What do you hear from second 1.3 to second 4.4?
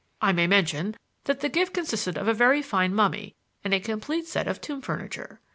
the gift consisted of a very fine mummy and a complete